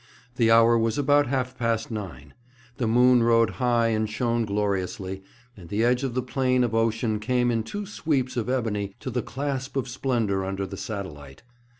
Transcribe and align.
The 0.37 0.49
hour 0.49 0.79
was 0.79 0.97
about 0.97 1.27
half 1.27 1.55
past 1.59 1.91
nine. 1.91 2.33
The 2.77 2.87
moon 2.87 3.21
rode 3.21 3.51
high 3.61 3.89
and 3.89 4.09
shone 4.09 4.45
gloriously, 4.45 5.21
and 5.55 5.69
the 5.69 5.83
edge 5.83 6.03
of 6.03 6.15
the 6.15 6.23
plain 6.23 6.63
of 6.63 6.73
ocean 6.73 7.19
came 7.19 7.51
in 7.51 7.61
two 7.61 7.85
sweeps 7.85 8.35
of 8.35 8.49
ebony 8.49 8.95
to 8.99 9.11
the 9.11 9.21
clasp 9.21 9.77
of 9.77 9.87
splendour 9.87 10.43
under 10.43 10.65
the 10.65 10.75
satellite. 10.75 11.43